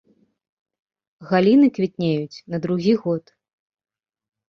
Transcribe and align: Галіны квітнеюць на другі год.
Галіны 1.33 1.67
квітнеюць 1.77 2.41
на 2.55 2.63
другі 2.67 2.93
год. 3.07 3.25